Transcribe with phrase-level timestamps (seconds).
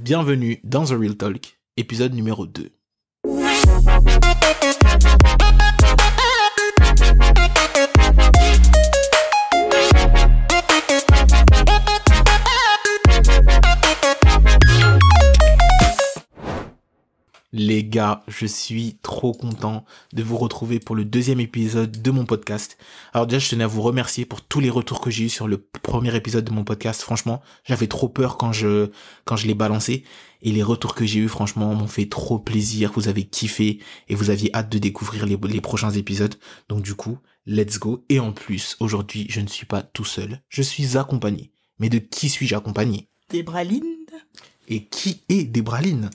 [0.00, 2.70] bienvenue dans The Real Talk, épisode numéro 2.
[17.58, 22.24] Les gars, je suis trop content de vous retrouver pour le deuxième épisode de mon
[22.24, 22.78] podcast.
[23.12, 25.48] Alors déjà, je tenais à vous remercier pour tous les retours que j'ai eu sur
[25.48, 27.02] le premier épisode de mon podcast.
[27.02, 28.92] Franchement, j'avais trop peur quand je
[29.24, 30.04] quand je l'ai balancé
[30.40, 32.92] et les retours que j'ai eu franchement m'ont fait trop plaisir.
[32.94, 36.36] Vous avez kiffé et vous aviez hâte de découvrir les, les prochains épisodes.
[36.68, 38.04] Donc du coup, let's go.
[38.08, 40.42] Et en plus, aujourd'hui, je ne suis pas tout seul.
[40.48, 41.50] Je suis accompagné.
[41.80, 43.08] Mais de qui suis-je accompagné?
[43.30, 43.82] Débraline.
[44.68, 46.10] Et qui est Débraline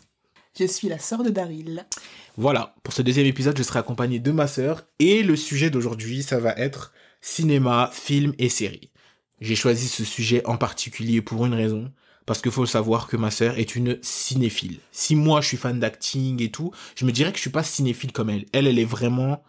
[0.57, 1.83] Je suis la sœur de Daryl.
[2.37, 6.21] Voilà, pour ce deuxième épisode, je serai accompagné de ma sœur et le sujet d'aujourd'hui,
[6.21, 8.91] ça va être cinéma, film et séries.
[9.41, 11.91] J'ai choisi ce sujet en particulier pour une raison,
[12.27, 14.77] parce qu'il faut savoir que ma sœur est une cinéphile.
[14.91, 17.63] Si moi je suis fan d'acting et tout, je me dirais que je suis pas
[17.63, 18.45] cinéphile comme elle.
[18.53, 19.43] Elle, elle est vraiment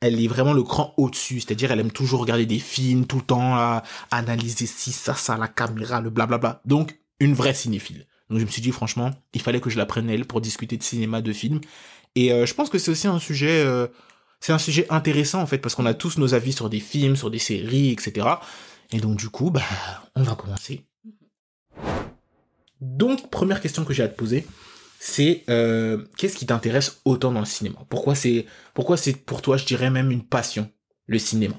[0.00, 3.22] elle est vraiment le cran au-dessus, c'est-à-dire elle aime toujours regarder des films tout le
[3.22, 6.60] temps, à analyser si ça, ça, la caméra, le blablabla.
[6.66, 8.06] Donc, une vraie cinéphile.
[8.28, 10.76] Donc je me suis dit franchement, il fallait que je la prenne elle pour discuter
[10.76, 11.60] de cinéma, de films.
[12.14, 13.86] Et euh, je pense que c'est aussi un sujet, euh,
[14.40, 17.16] c'est un sujet intéressant en fait parce qu'on a tous nos avis sur des films,
[17.16, 18.26] sur des séries, etc.
[18.92, 19.62] Et donc du coup, bah,
[20.16, 20.84] on va commencer.
[22.80, 24.46] Donc première question que j'ai à te poser,
[24.98, 27.78] c'est euh, qu'est-ce qui t'intéresse autant dans le cinéma?
[27.88, 30.70] Pourquoi c'est, pourquoi c'est pour toi, je dirais même une passion,
[31.06, 31.54] le cinéma?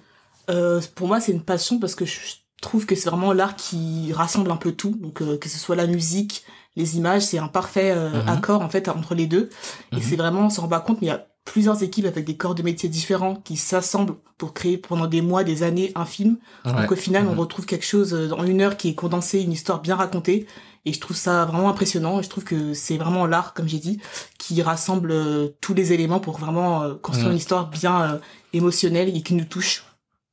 [0.96, 2.20] Pour moi, c'est une passion parce que je
[2.62, 4.96] trouve que c'est vraiment l'art qui rassemble un peu tout.
[5.00, 6.44] Donc, euh, que ce soit la musique,
[6.76, 8.30] les images, c'est un parfait euh, Mhm.
[8.30, 9.50] accord en fait entre les deux.
[9.92, 10.02] Et Mhm.
[10.02, 12.36] c'est vraiment, on s'en rend pas compte, mais il y a plusieurs équipes avec des
[12.36, 16.38] corps de métiers différents qui s'assemblent pour créer pendant des mois, des années un film.
[16.66, 17.40] Donc au final, on Mhm.
[17.40, 20.46] retrouve quelque chose euh, en une heure qui est condensé, une histoire bien racontée.
[20.86, 22.20] Et je trouve ça vraiment impressionnant.
[22.20, 24.00] Et je trouve que c'est vraiment l'art, comme j'ai dit,
[24.38, 28.18] qui rassemble euh, tous les éléments pour vraiment construire une histoire bien euh,
[28.54, 29.84] émotionnelle et qui nous touche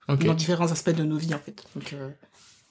[0.08, 1.62] Dans différents aspects de nos vies, en fait.
[1.74, 2.10] Donc, euh,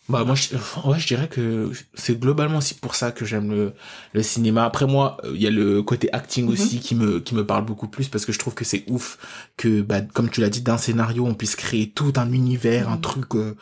[0.10, 0.56] Bah moi, je,
[0.86, 3.74] ouais, je dirais que c'est globalement aussi pour ça que j'aime le,
[4.14, 4.66] le cinéma.
[4.66, 6.52] Après moi, euh, il y a le côté acting Mhm.
[6.52, 9.18] aussi qui me qui me parle beaucoup plus parce que je trouve que c'est ouf
[9.56, 12.96] que bah comme tu l'as dit d'un scénario on puisse créer tout un univers, un
[12.98, 13.02] Mhm.
[13.02, 13.56] truc euh,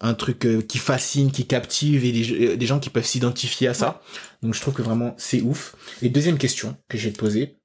[0.00, 3.74] un truc euh, qui fascine, qui captive et des, des gens qui peuvent s'identifier à
[3.74, 4.00] ça.
[4.42, 5.74] Donc je trouve que vraiment c'est ouf.
[6.00, 7.56] Et deuxième question que je vais te poser,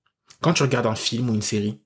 [0.42, 1.83] quand tu regardes un film ou une série,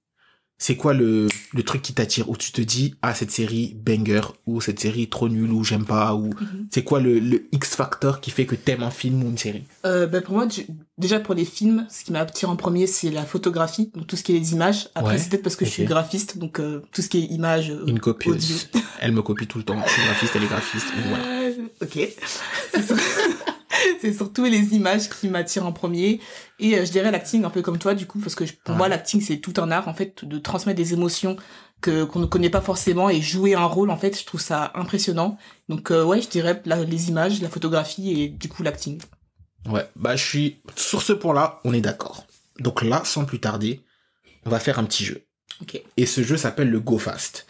[0.59, 4.21] c'est quoi le, le truc qui t'attire où tu te dis ah cette série banger
[4.47, 6.67] ou cette série trop nulle ou j'aime pas ou Mhm.
[6.71, 9.63] c'est quoi le, le X factor qui fait que t'aimes un film ou une série?
[9.85, 10.47] Euh, ben, pour moi,
[10.97, 14.23] déjà pour les films, ce qui m'attire en premier, c'est la photographie, donc tout ce
[14.23, 14.89] qui est les images.
[14.95, 17.25] Après, Ouais, c'est peut-être parce que je suis graphiste, donc euh, tout ce qui est
[17.25, 18.35] images, euh, Une copieuse.
[18.73, 18.81] audio.
[18.99, 19.79] Elle me copie tout le temps.
[19.85, 20.87] Je suis graphiste, elle est graphiste.
[21.07, 21.23] voilà.
[21.81, 21.99] Ok.
[24.01, 26.19] C'est sur- c'est surtout les images qui m'attirent en premier.
[26.59, 28.71] Et euh, je dirais l'acting un peu comme toi, du coup, parce que je- pour
[28.73, 28.77] Ouais.
[28.77, 31.37] moi, l'acting, c'est tout un art, en fait, de transmettre des émotions
[31.81, 34.71] que qu'on ne connaît pas forcément et jouer un rôle, en fait, je trouve ça
[34.75, 35.37] impressionnant.
[35.69, 38.99] Donc, euh, ouais, je dirais la- les images, la photographie et du coup l'acting.
[39.69, 42.25] Ouais, bah je suis sur ce point-là, on est d'accord.
[42.59, 43.81] Donc là, sans plus tarder,
[44.45, 45.23] on va faire un petit jeu.
[45.97, 47.47] Et ce jeu s'appelle le Go Fast.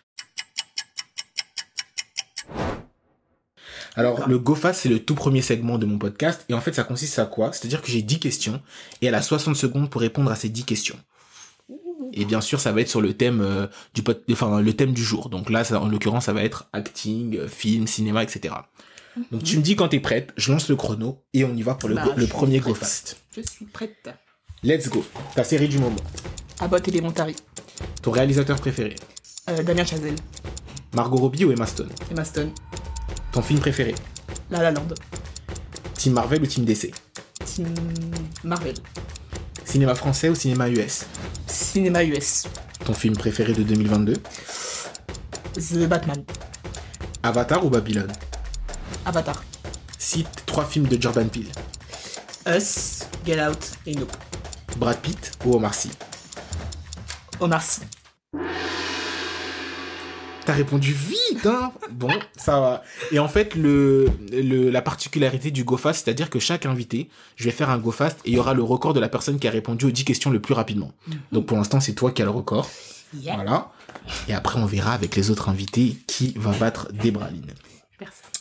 [3.98, 6.46] Alors, le Go Fast, c'est le tout premier segment de mon podcast.
[6.50, 7.52] Et en fait, ça consiste à quoi?
[7.52, 8.62] C'est-à-dire que j'ai 10 questions
[9.02, 10.96] et elle a 60 secondes pour répondre à ces 10 questions.
[12.14, 14.22] Et bien sûr, ça va être sur le thème euh, du pod...
[14.32, 15.30] enfin le thème du jour.
[15.30, 18.54] Donc là, ça, en l'occurrence, ça va être acting, euh, film, cinéma, etc.
[19.32, 21.74] Donc tu me dis quand t'es prête, je lance le chrono et on y va
[21.74, 22.78] pour le, Bah, go- le premier Go prête.
[22.78, 23.18] Fast.
[23.36, 24.10] Je suis prête.
[24.64, 25.04] Let's go.
[25.36, 25.96] Ta série du moment.
[26.60, 27.36] Abbott Elementary.
[28.04, 28.96] Ton réalisateur préféré.
[29.50, 30.16] Euh, Damien Chazelle.
[30.94, 31.90] Margot Robbie ou Emma Stone?
[32.12, 32.52] Emma Stone.
[33.32, 33.96] Ton film préféré.
[34.50, 34.88] La La Land.
[35.96, 36.92] Team Marvel ou Team DC.
[37.46, 37.68] Team
[38.44, 38.76] Marvel.
[39.66, 41.06] Cinéma français ou cinéma US.
[41.48, 42.46] Cinéma US.
[42.86, 44.14] Ton film préféré de 2022.
[45.56, 46.24] The Batman.
[47.24, 48.12] Avatar ou Babylone.
[49.06, 49.44] Avatar.
[49.98, 51.52] Cite trois films de Jordan Peele.
[52.48, 53.04] Us.
[53.26, 53.58] Get Out.
[53.86, 54.16] Et Nope.
[54.78, 55.90] Brad Pitt ou Omar Sy.
[57.40, 57.82] Omar Sy.
[60.48, 62.08] T'as répondu vite, hein Bon,
[62.38, 62.84] ça va.
[63.12, 67.52] Et en fait, le, le la particularité du GoFast, c'est-à-dire que chaque invité, je vais
[67.52, 69.84] faire un GoFast et il y aura le record de la personne qui a répondu
[69.84, 70.94] aux 10 questions le plus rapidement.
[71.34, 72.70] Donc pour l'instant, c'est toi qui as le record.
[73.14, 73.36] Yeah.
[73.36, 73.74] Voilà.
[74.30, 77.52] Et après, on verra avec les autres invités qui va battre Débraline.
[78.00, 78.32] Personne.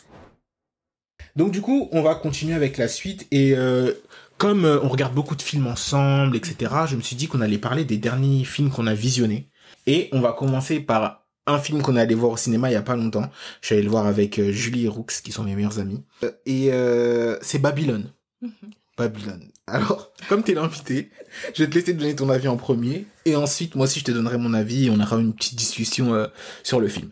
[1.35, 3.94] Donc du coup, on va continuer avec la suite et euh,
[4.38, 7.58] comme euh, on regarde beaucoup de films ensemble, etc., je me suis dit qu'on allait
[7.58, 9.50] parler des derniers films qu'on a visionnés.
[9.88, 12.76] Et on va commencer par un film qu'on est allé voir au cinéma il y
[12.76, 13.31] a pas longtemps.
[13.60, 16.02] Je suis allé le voir avec euh, Julie et Roux, qui sont mes meilleurs amis.
[16.25, 18.12] Euh, Et euh, c'est Babylone.
[18.43, 18.50] Mhm.
[18.96, 19.48] Babylone.
[19.66, 21.10] Alors, comme t'es l'invité,
[21.54, 24.12] je vais te laisser donner ton avis en premier, et ensuite, moi aussi, je te
[24.12, 26.26] donnerai mon avis, et on aura une petite discussion euh,
[26.62, 27.10] sur le film.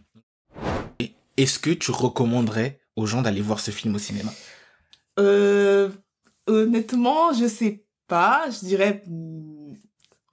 [1.37, 4.33] Est-ce que tu recommanderais aux gens d'aller voir ce film au cinéma?
[5.19, 5.91] Euh,
[6.47, 8.45] honnêtement, je sais pas.
[8.51, 9.03] Je dirais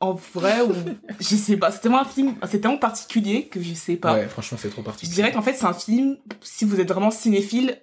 [0.02, 0.74] en vrai ou
[1.20, 1.72] je sais pas.
[1.72, 4.14] C'est tellement un film, c'est tellement particulier que je sais pas.
[4.16, 5.16] Ouais, franchement, c'est trop Je particulier.
[5.16, 6.18] dirais qu'en fait c'est un film.
[6.42, 7.82] Si vous êtes vraiment cinéphile,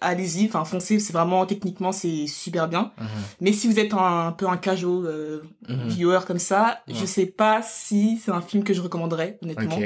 [0.00, 0.46] allez-y.
[0.46, 0.98] Enfin foncez.
[1.00, 2.92] C'est vraiment techniquement c'est super bien.
[2.98, 3.06] Mhm,
[3.40, 5.88] Mais si vous êtes un, un peu un casual euh, mhm.
[5.88, 6.94] viewer comme ça, Ouais.
[6.94, 9.78] je sais pas si c'est un film que je recommanderais honnêtement.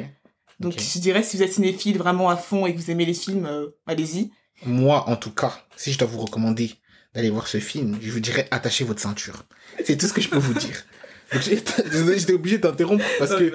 [0.60, 3.14] Donc je dirais si vous êtes cinéphile vraiment à fond et que vous aimez les
[3.14, 4.30] films, euh, allez-y.
[4.66, 6.72] Moi, en tout cas, si je dois vous recommander
[7.14, 9.44] d'aller voir ce film, je vous dirais attachez votre ceinture.
[9.84, 10.84] C'est tout ce que je peux vous dire.
[11.32, 11.42] Donc,
[12.16, 13.52] j'étais obligé de t'interrompre parce que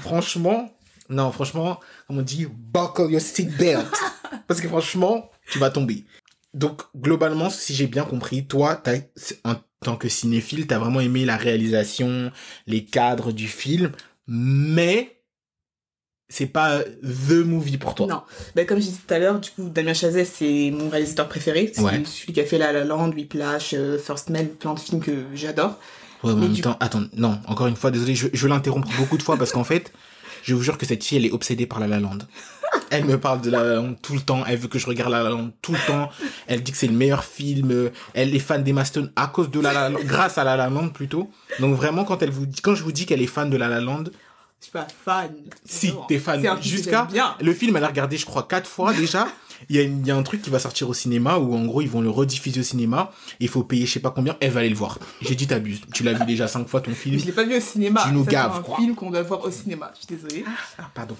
[0.00, 0.70] franchement,
[1.08, 3.86] non, franchement, comme on dit, buckle your seatbelt.
[4.48, 6.04] Parce que franchement, tu vas tomber.
[6.52, 8.96] Donc, globalement, si j'ai bien compris, toi, t'as,
[9.44, 12.30] en tant que cinéphile, t'as vraiment aimé la réalisation,
[12.66, 13.92] les cadres du film,
[14.26, 15.22] mais
[16.28, 18.06] c'est pas the movie pour toi.
[18.06, 18.22] Non.
[18.54, 21.70] Ben, comme j'ai dit tout à l'heure, du coup, Damien Chazelle, c'est mon réalisateur préféré.
[21.74, 22.02] C'est Ouais.
[22.04, 25.12] celui qui a fait La La Land, Whiplash, euh, First Man, plein de films que
[25.34, 25.78] j'adore.
[26.24, 28.88] Ouais, mais en même du- temps, attends, non, encore une fois, désolé, je, je l'interrompre
[28.98, 29.92] beaucoup de fois parce qu'en fait,
[30.42, 32.18] je vous jure que cette fille, elle est obsédée par La La Land.
[32.90, 35.10] Elle me parle de La La Land tout le temps, elle veut que je regarde
[35.10, 36.10] La La Land tout le temps,
[36.46, 39.60] elle dit que c'est le meilleur film, elle est fan d'Emma Stone à cause de
[39.60, 41.30] La La Land, grâce à La La Land plutôt.
[41.60, 43.68] Donc vraiment, quand elle vous dit, quand je vous dis qu'elle est fan de La
[43.68, 44.04] La Land,
[44.64, 45.30] Je suis pas fan.
[45.66, 46.42] si, t'es fan.
[46.62, 47.06] Jusqu'à,
[47.40, 49.28] le film, elle a regardé, je crois, quatre fois déjà.
[49.70, 51.54] Il y, a une- il y a un truc qui va sortir au cinéma où
[51.54, 53.12] en gros ils vont le rediffuser au cinéma.
[53.40, 54.36] Il faut payer je sais pas combien.
[54.40, 54.98] Elle va aller le voir.
[55.22, 55.80] J'ai dit t'abuses.
[55.94, 57.14] Tu l'as vu déjà cinq fois ton film.
[57.14, 58.02] Mais je l'ai pas vu au cinéma.
[58.04, 59.92] Tu nous gaves, C'est un film qu'on doit voir au cinéma.
[59.94, 60.44] Je suis désolée.
[60.76, 61.16] Ah, pardon.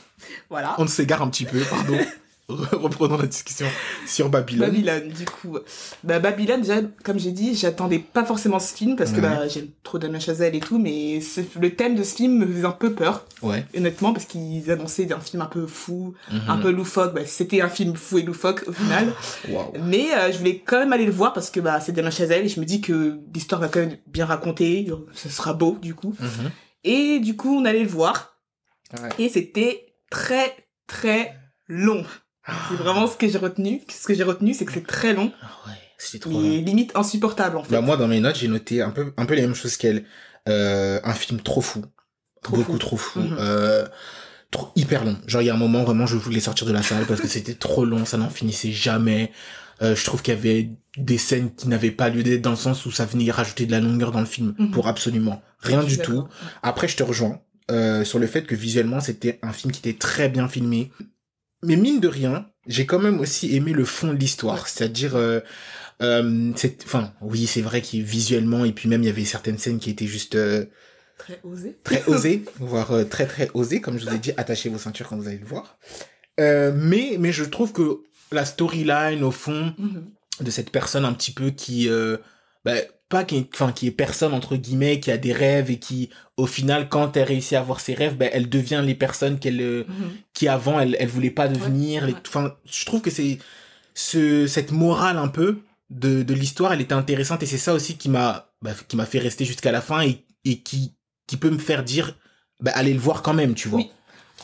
[0.50, 0.74] Voilà.
[0.78, 1.96] On s'égare un petit peu, pardon.
[2.48, 3.66] Reprenons la discussion
[4.06, 4.68] sur Babylone.
[4.68, 5.56] Babylone, du coup.
[6.02, 9.22] Bah, Babylone, déjà, comme j'ai dit, j'attendais pas forcément ce film parce que Ouais.
[9.22, 11.20] bah, j'aime trop Damien Chazelle et tout, mais
[11.58, 13.64] le thème de ce film me faisait un peu peur, Ouais.
[13.74, 16.40] honnêtement, parce qu'ils annonçaient un film un peu fou, Mhm.
[16.48, 17.14] un peu loufoque.
[17.14, 19.10] Bah, c'était un film fou et loufoque au final.
[19.48, 19.72] Waouh.
[19.82, 22.44] Mais euh, je voulais quand même aller le voir parce que bah, c'est Damien Chazelle
[22.44, 25.94] et je me dis que l'histoire va quand même bien raconter, ce sera beau du
[25.94, 26.14] coup.
[26.20, 26.50] Mhm.
[26.84, 28.36] Et du coup, on allait le voir
[29.02, 29.08] Ouais.
[29.18, 30.54] et c'était très
[30.86, 31.34] très
[31.68, 32.04] long.
[32.68, 33.82] C'est vraiment ce que j'ai retenu.
[33.88, 36.64] Ce que j'ai retenu, c'est que c'est très long, Ah ouais, c'était trop mais long.
[36.64, 37.72] limite insupportable en fait.
[37.72, 40.04] Bah moi dans mes notes j'ai noté un peu un peu les mêmes choses qu'elle.
[40.48, 41.82] Euh, un film trop fou,
[42.42, 42.78] Trop beaucoup fou.
[42.78, 43.36] trop fou, Mhm.
[43.38, 43.86] euh,
[44.50, 45.16] trop hyper long.
[45.26, 47.28] Genre il y a un moment vraiment je voulais sortir de la salle parce que
[47.28, 49.32] c'était trop long, ça n'en finissait jamais.
[49.82, 50.68] Euh, je trouve qu'il y avait
[50.98, 53.72] des scènes qui n'avaient pas lieu d'être dans le sens où ça venait rajouter de
[53.72, 54.70] la longueur dans le film Mhm.
[54.70, 56.28] pour absolument rien du tout.
[56.62, 57.40] Après, je te rejoins
[57.70, 60.92] euh, sur le fait que visuellement, c'était un film qui était très bien filmé.
[61.64, 64.56] Mais mine de rien, j'ai quand même aussi aimé le fond de l'histoire.
[64.62, 64.62] Ouais.
[64.66, 65.40] C'est-à-dire, euh,
[66.02, 66.52] euh,
[66.84, 69.90] enfin, oui, c'est vrai qu'il visuellement, et puis même, il y avait certaines scènes qui
[69.90, 70.66] étaient juste euh,
[71.18, 71.78] Très osé.
[71.84, 75.08] très osées, voire euh, très très osées, comme je vous ai dit, attachez vos ceintures
[75.08, 75.78] quand vous allez le voir.
[76.40, 77.98] Euh, mais, mais je trouve que
[78.32, 80.10] la storyline, au fond, Mhm.
[80.40, 82.16] de cette personne un petit peu qui euh,
[82.64, 82.74] bah,
[83.08, 86.46] pas qui enfin qui est personne entre guillemets qui a des rêves et qui au
[86.46, 89.84] final quand elle réussit à avoir ses rêves bah, elle devient les personnes qu'elle euh,
[89.88, 90.10] Mhm.
[90.32, 92.14] qui avant elle elle voulait pas devenir ouais.
[92.26, 93.38] enfin je trouve que c'est
[93.94, 95.58] ce cette morale un peu
[95.90, 99.06] de de l'histoire elle était intéressante et c'est ça aussi qui m'a bah, qui m'a
[99.06, 100.94] fait rester jusqu'à la fin et et qui
[101.26, 102.16] qui peut me faire dire
[102.60, 103.90] bah allez le voir quand même tu vois Oui.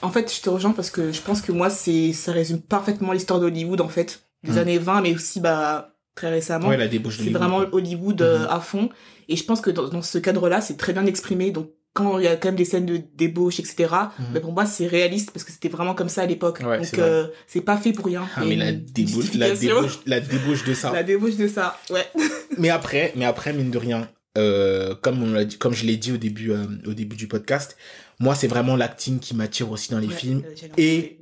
[0.02, 3.12] En fait, je te rejoins parce que je pense que moi, c'est ça résume parfaitement
[3.12, 4.58] l'histoire d'Hollywood en fait, des Mhm.
[4.58, 6.68] années 20, mais aussi bah très récemment.
[6.68, 7.58] ouais la débauche de c'est vraiment.
[7.72, 8.46] Hollywood euh, Mhm.
[8.50, 8.88] à fond.
[9.28, 11.50] Et je pense que dans, dans ce cadre-là, c'est très bien exprimé.
[11.50, 13.88] Donc quand il y a quand même des scènes de débauche, etc.
[14.18, 14.26] Mhm.
[14.34, 16.60] bah, pour moi, c'est réaliste parce que c'était vraiment comme ça à l'époque.
[16.64, 17.26] Ouais, Donc c'est euh,
[17.64, 18.28] pas fait pour rien.
[18.36, 19.76] ah mais la débauche la justification.
[19.82, 22.06] débauche la débauche de ça La débauche de ça, ouais.
[22.58, 26.12] mais après, mais après, mine de rien, euh, comme on dit, comme je l'ai dit
[26.12, 27.76] au début, euh, au début du podcast,
[28.20, 30.42] moi, c'est vraiment l'acting qui m'attire aussi dans les Ouais, films.
[30.76, 31.18] Et-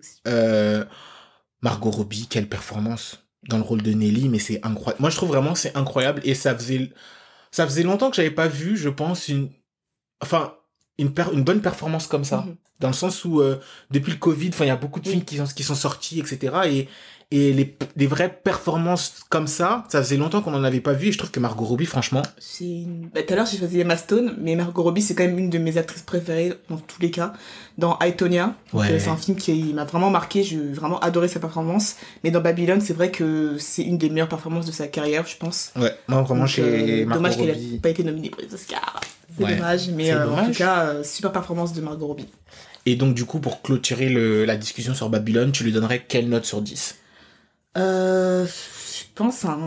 [1.63, 5.01] Margot Robbie, quelle performance dans le rôle de Nelly, mais c'est incroyable.
[5.01, 6.91] Moi, je trouve vraiment c'est incroyable et ça faisait,
[7.51, 9.51] ça faisait longtemps que j'avais pas vu, je pense, une,
[10.21, 10.55] enfin,
[10.99, 12.43] une, per- une bonne performance comme ça.
[12.43, 12.57] Mhm.
[12.81, 15.15] Dans le sens où, euh, depuis le Covid, enfin, il y a beaucoup de Oui.
[15.15, 16.55] films qui sont, qui sont sortis, etc.
[16.69, 16.89] Et,
[17.31, 21.09] et les, les vraies performances comme ça, ça faisait longtemps qu'on en avait pas vu
[21.09, 23.11] et je trouve que Margot Robbie, franchement, C'est une...
[23.15, 25.51] bah, tout à l'heure, j'ai choisi Emma Stone, mais Margot Robbie, c'est quand même une
[25.51, 27.35] de mes actrices préférées dans tous les cas.
[27.77, 28.93] Dans Aitonia, donc, Ouais.
[28.93, 31.97] euh, c'est un film qui m'a vraiment marqué, j'ai vraiment adoré sa performance.
[32.25, 35.37] Mais dans Babylone, c'est vrai que c'est une des meilleures performances de sa carrière, je
[35.37, 35.73] pense.
[35.77, 36.63] Ouais, moi vraiment Donc, chez
[37.03, 37.75] euh, Margot dommage qu'elle Robbie.
[37.75, 39.01] ait pas été nominée pour les Oscars.
[39.37, 42.27] C'est Ouais, dommage, mais euh, en tout cas, euh, super performance de Margot Robbie.
[42.87, 46.29] Et donc du coup, pour clôturer le, la discussion sur Babylone, tu lui donnerais quelle
[46.31, 46.97] note sur 10
[47.79, 49.59] Euh, je pense un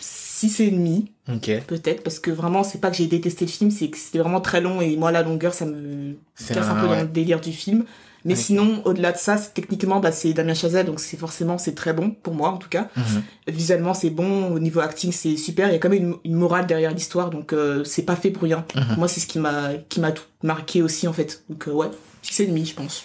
[0.00, 1.50] 6 et demi, Ok.
[1.66, 4.40] peut-être, parce que vraiment, c'est pas que j'ai détesté le film, c'est que c'était vraiment
[4.40, 6.14] très long et moi, la longueur, ça me
[6.48, 6.96] casse un, un- peu ouais.
[6.96, 7.84] dans le délire du film.
[8.26, 11.94] Mais sinon, au-delà de ça, techniquement, bah, c'est Damien Chazelle, donc c'est forcément, c'est très
[11.94, 12.88] bon, pour moi, en tout cas.
[12.94, 13.22] Mhm.
[13.48, 15.68] Visuellement, c'est bon, au niveau acting, c'est super.
[15.68, 18.30] Il y a quand même une, une morale derrière l'histoire, donc euh, c'est pas fait
[18.30, 18.66] pour rien.
[18.74, 18.96] Mhm.
[18.98, 21.44] Moi, c'est ce qui m'a qui m'a tout marqué aussi, en fait.
[21.48, 21.86] Donc, euh, ouais,
[22.20, 23.04] 6 et demi, je pense.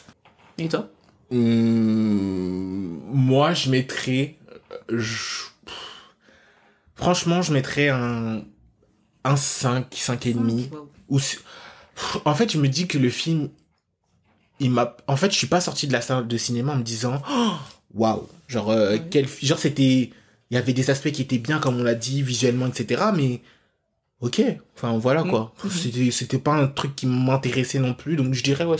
[0.58, 0.90] Et toi?
[1.32, 4.36] Hum, moi, je mettrais.
[4.90, 5.44] Je-
[6.96, 8.44] Franchement, je mettrais un.
[9.24, 10.70] Un 5, 5 et demi.
[10.72, 10.90] Wow.
[11.10, 11.20] Ou
[12.26, 13.50] En fait, je me dis que le film.
[14.60, 14.96] Il m'a.
[15.08, 17.22] En fait, je suis pas sorti de la salle de cinéma en me disant.
[17.30, 17.54] Oh,
[17.96, 18.28] Waouh!
[18.48, 19.28] Genre, euh, quel.
[19.42, 20.12] Genre, c'était.
[20.52, 23.06] Il y avait des aspects qui étaient bien, comme on l'a dit, visuellement, etc.
[23.16, 23.42] Mais.
[24.22, 24.42] Ok.
[24.76, 25.54] Enfin, voilà quoi.
[25.64, 25.72] Mhm.
[25.72, 28.16] C'était, c'était pas un truc qui m'intéressait non plus.
[28.16, 28.78] Donc, je dirais, ouais,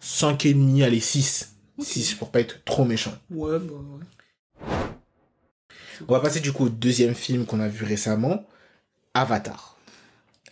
[0.00, 1.54] 5 et demi, allez, 6.
[1.78, 1.86] Ok.
[1.86, 3.14] 6 pour pas être trop méchant.
[3.30, 4.66] Ouais, bah ouais.
[6.08, 8.46] On va passer du coup au deuxième film qu'on a vu récemment,
[9.14, 9.76] Avatar.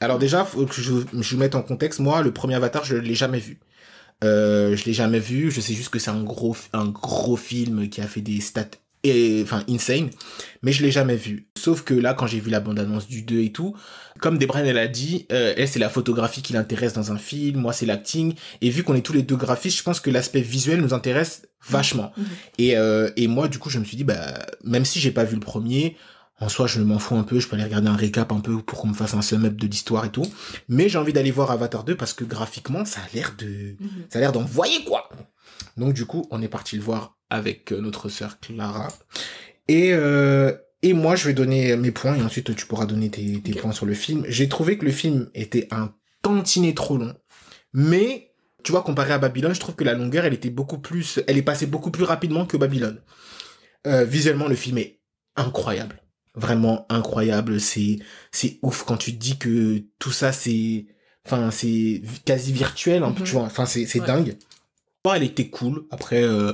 [0.00, 2.00] Alors déjà, faut que je, vous mette en contexte.
[2.00, 3.60] Moi, le premier Avatar, je l'ai jamais vu.
[4.24, 5.50] Euh, je l'ai jamais vu.
[5.50, 8.70] Je sais juste que c'est un gros film qui a fait des stats,
[9.04, 10.10] et, enfin, insane.
[10.62, 11.48] Mais je l'ai jamais vu.
[11.56, 13.74] Sauf que là, quand j'ai vu la bande-annonce du 2 et tout,
[14.20, 17.60] comme Debran, elle a dit, euh, elle, c'est la photographie qui l'intéresse dans un film.
[17.60, 18.34] Moi, c'est l'acting.
[18.60, 21.42] Et vu qu'on est tous les deux graphistes, je pense que l'aspect visuel nous intéresse
[21.66, 22.12] vachement.
[22.16, 22.24] Mhm.
[22.58, 25.24] Et, euh, et moi, du coup, je me suis dit, bah, même si j'ai pas
[25.24, 25.96] vu le premier,
[26.42, 28.62] en soi, je m'en fous un peu, je peux aller regarder un récap un peu
[28.62, 30.24] pour qu'on me fasse un sum-up de l'histoire et tout.
[30.70, 33.88] Mais j'ai envie d'aller voir Avatar 2 parce que graphiquement, ça a l'air de, Mhm.
[34.08, 35.09] ça a l'air d'envoyer quoi.
[35.76, 38.88] Donc du coup, on est parti le voir avec euh, notre sœur Clara.
[39.68, 43.38] Et, euh, et moi, je vais donner mes points et ensuite tu pourras donner tes,
[43.54, 44.24] points sur le film.
[44.28, 47.14] J'ai trouvé que le film était un tantinet trop long.
[47.72, 48.32] Mais,
[48.64, 51.38] tu vois, comparé à Babylone, je trouve que la longueur, elle était beaucoup plus, elle
[51.38, 53.00] est passée beaucoup plus rapidement que Babylone.
[53.86, 55.00] Euh, visuellement, le film est
[55.36, 56.02] incroyable.
[56.34, 57.60] Vraiment incroyable.
[57.60, 57.98] C'est,
[58.32, 60.86] c'est ouf quand tu te dis que tout ça, c'est,
[61.24, 63.14] enfin, c'est quasi virtuel, Mhm.
[63.24, 63.42] tu vois.
[63.42, 64.06] Enfin, c'est, c'est Ouais.
[64.06, 64.36] dingue.
[65.04, 65.86] Bon, elle était cool.
[65.90, 66.52] Après, euh,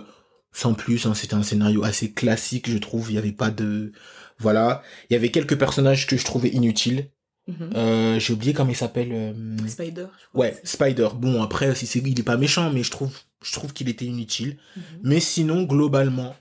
[0.52, 3.10] sans plus, hein, c'était un scénario assez classique, je trouve.
[3.10, 3.92] Il y avait pas de,
[4.38, 4.82] voilà.
[5.10, 7.10] Il y avait quelques personnages que je trouvais inutiles.
[7.48, 7.70] Mhm.
[7.76, 9.10] Euh, j'ai oublié comment il s'appelle.
[9.12, 10.40] euh, Spider, je crois.
[10.40, 11.08] Ouais, Spider.
[11.16, 14.04] Bon, après, si c'est, il est pas méchant, mais je trouve, je trouve qu'il était
[14.04, 14.58] inutile.
[14.76, 14.82] Mhm.
[15.04, 16.34] Mais sinon, globalement,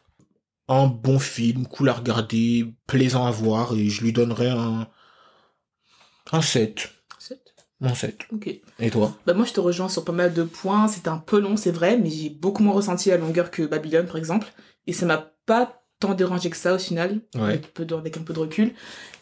[0.68, 4.88] un bon film, cool à regarder, plaisant à voir, et je lui donnerais un,
[6.32, 6.92] un 7.
[7.82, 8.22] Un 7.
[8.34, 8.50] Ok.
[8.80, 9.16] Et toi?
[9.26, 11.72] Bah moi je te rejoins sur pas mal de points, c'était un peu long c'est
[11.72, 14.48] vrai, mais j'ai beaucoup moins ressenti la longueur que Babylone par exemple,
[14.88, 17.42] et ça m'a pas tant dérangé que ça au final, Ouais.
[17.42, 18.72] avec, peu de- avec un peu de recul.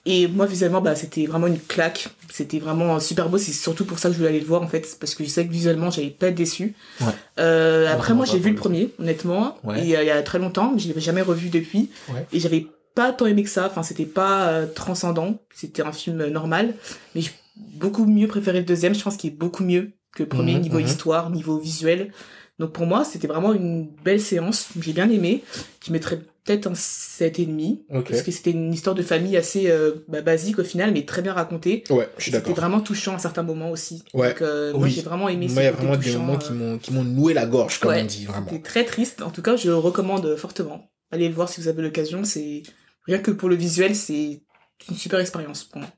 [0.05, 4.00] Et moi visuellement bah c'était vraiment une claque, c'était vraiment super beau, c'est surtout pour
[4.00, 5.89] ça que je voulais aller le voir en fait, parce que je sais que visuellement
[5.91, 6.75] j'allais pas être déçu.
[7.01, 7.07] Ouais.
[7.39, 9.88] Euh, après moi j'ai vu le premier honnêtement, Ouais.
[9.88, 12.25] et, euh, il y a très longtemps, mais je l'avais jamais revu depuis, Ouais.
[12.33, 16.25] et j'avais pas tant aimé que ça, enfin c'était pas euh, transcendant, c'était un film
[16.27, 16.74] normal,
[17.15, 20.29] mais j'ai beaucoup mieux préféré le deuxième, je pense qu'il est beaucoup mieux que le
[20.29, 20.86] premier Mhm, niveau mhm.
[20.86, 22.12] histoire, niveau visuel.
[22.60, 25.43] Donc pour moi, c'était vraiment une belle séance, j'ai bien aimé.
[25.86, 28.10] Je mettrais peut-être un 7,5 Ok.
[28.10, 31.22] parce que c'était une histoire de famille assez euh, bah, basique au final, mais très
[31.24, 31.83] bien racontée.
[31.89, 32.55] Ouais, je suis C'était d'accord.
[32.57, 34.03] vraiment touchant à certains moments aussi.
[34.13, 34.29] Ouais.
[34.29, 36.53] Donc euh, moi j'ai vraiment aimé Moi, il y a vraiment des moments euh, qui
[36.53, 38.45] m'ont, qui m'ont noué la gorge, comme ouais, on dit, vraiment.
[38.50, 39.22] C'était très triste.
[39.24, 40.91] En tout cas, je le recommande fortement.
[41.12, 42.24] Allez le voir si vous avez l'occasion.
[42.24, 42.62] C'est
[43.07, 44.41] rien que pour le visuel, c'est
[44.89, 45.89] une super expérience pour moi.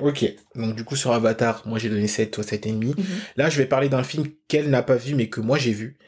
[0.00, 0.24] Ok.
[0.56, 2.94] Donc, du coup, sur Avatar, moi, j'ai donné 7, toi, 7,5.
[2.98, 3.04] Mhm.
[3.36, 5.98] Là, je vais parler d'un film qu'elle n'a pas vu, mais que moi, j'ai vu.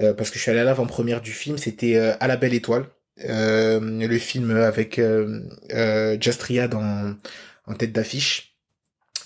[0.00, 1.56] Euh, parce que je suis allé à l'avant-première du film.
[1.58, 2.86] C'était euh, À la belle étoile.
[3.24, 5.40] Euh, le film avec euh,
[5.72, 7.16] euh, Justria dans,
[7.66, 8.54] en tête d'affiche.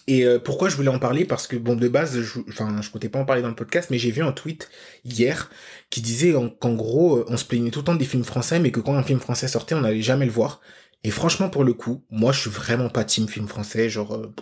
[0.07, 1.25] Et euh, pourquoi je voulais en parler?
[1.25, 3.89] Parce que, bon, de base, je, enfin, je comptais pas en parler dans le podcast,
[3.91, 4.69] mais j'ai vu un tweet
[5.05, 5.51] hier
[5.89, 8.71] qui disait en- qu'en gros, on se plaignait tout le temps des films français, mais
[8.71, 10.61] que quand un film français sortait, on n'allait jamais le voir.
[11.05, 13.89] Et franchement, pour le coup, moi, je suis vraiment pas team film français.
[13.89, 14.35] Genre, euh,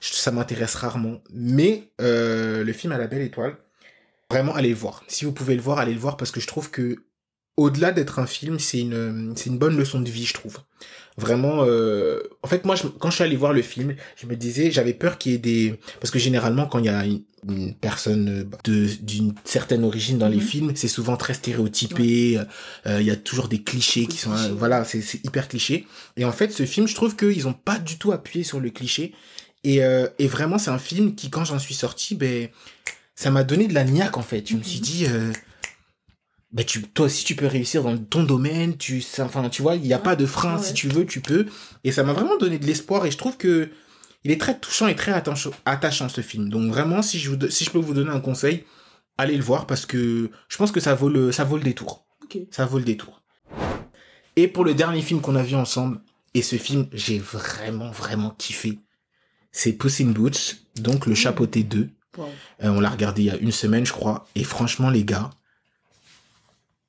[0.00, 1.22] ça m'intéresse rarement.
[1.32, 3.56] Mais euh, le film à la belle étoile,
[4.30, 5.04] vraiment, allez le voir.
[5.08, 7.04] Si vous pouvez le voir, allez le voir parce que je trouve que
[7.56, 10.58] au-delà d'être un film, c'est une, c'est une bonne leçon de vie, je trouve.
[11.18, 14.34] Vraiment, euh, en fait, moi, je- quand je suis allé voir le film, je me
[14.34, 17.22] disais, j'avais peur qu'il y ait des, parce que généralement, quand il y a une,
[17.46, 20.42] une personne euh, de, d'une certaine origine dans les Mhm.
[20.42, 22.40] films, c'est souvent très stéréotypé,
[22.86, 25.48] euh, il y a toujours des clichés qui sont, clichés, euh, voilà, c'est, c'est hyper
[25.48, 25.86] cliché.
[26.16, 28.70] Et en fait, ce film, je trouve qu'ils ont pas du tout appuyé sur le
[28.70, 29.12] cliché.
[29.64, 32.48] Et, euh, et vraiment, c'est un film qui, quand j'en suis sorti, ben,
[33.14, 34.48] ça m'a donné de la niaque, en fait.
[34.48, 34.84] Je me suis Mhm.
[34.84, 35.06] dit,
[36.52, 39.82] ben, tu, toi aussi, tu peux réussir dans ton domaine, tu, enfin, tu vois, il
[39.82, 40.56] n'y a pas de frein.
[40.56, 40.62] ouais.
[40.62, 41.46] Si tu veux, tu peux.
[41.84, 43.06] Et ça m'a vraiment donné de l'espoir.
[43.06, 43.70] Et je trouve que
[44.24, 46.48] il est très touchant et très attachant, ce film.
[46.48, 48.64] Donc vraiment, si je, vous, si je peux vous donner un conseil,
[49.18, 52.06] allez le voir parce que je pense que ça vaut le, ça vaut le détour.
[52.50, 53.22] Ça vaut le détour.
[54.36, 56.00] Et pour le dernier film qu'on a vu ensemble,
[56.34, 58.78] Et ce film, j'ai vraiment, vraiment kiffé.
[59.50, 61.90] C'est Puss in Boots, donc le chapeauté 2.
[62.16, 62.24] Wow.
[62.64, 64.26] Euh, on l'a regardé il y a une semaine, je crois.
[64.34, 65.28] Et franchement, les gars,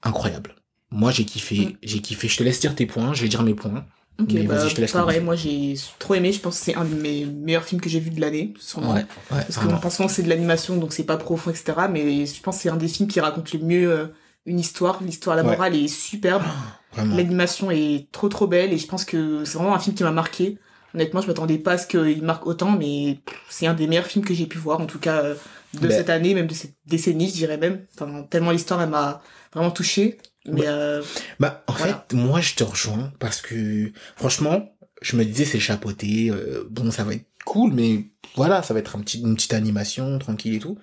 [0.03, 0.55] incroyable.
[0.91, 1.55] Moi, j'ai kiffé.
[1.67, 1.73] Mm.
[1.83, 2.27] J'ai kiffé.
[2.27, 3.13] Je te laisse dire tes points.
[3.13, 3.85] Je vais dire mes points.
[4.19, 6.65] Ok, Mais bah, vas-y, je te laisse pareil, moi j'ai trop aimé, je pense que
[6.65, 8.93] c'est un de mes meilleurs films que j'ai vu de l'année, sûrement.
[8.93, 11.73] ouais, Parce que pas souvent c'est de l'animation, donc c'est pas profond, etc.
[11.89, 14.05] Mais je pense que c'est un des films qui raconte le mieux euh,
[14.45, 15.01] une histoire.
[15.01, 15.49] L'histoire, la Ouais.
[15.55, 16.43] morale est superbe.
[16.95, 20.11] L'animation est trop trop belle et je pense que c'est vraiment un film qui m'a
[20.11, 20.59] marqué.
[20.93, 23.19] Honnêtement, je m'attendais pas à ce qu'il marque autant, mais
[23.49, 25.33] c'est un des meilleurs films que j'ai pu voir, en tout cas euh,
[25.73, 25.91] de Ben.
[25.91, 27.79] cette année, même de cette décennie, je dirais même.
[27.95, 30.17] Enfin, tellement l'histoire, elle m'a vraiment touchée.
[30.45, 31.01] Mais euh,
[31.39, 32.05] Bah, en Voilà.
[32.09, 36.91] fait, moi, je te rejoins parce que, franchement, je me disais, c'est chapeauté, euh, bon,
[36.91, 38.05] ça va être cool, mais
[38.35, 40.77] voilà, ça va être un petit, une petite animation, tranquille et tout.